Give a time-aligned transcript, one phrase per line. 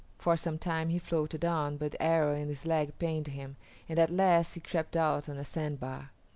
[0.17, 3.55] For some time he floated on, but the arrow in his leg pained him
[3.87, 6.09] and at last he crept out on a sandbar.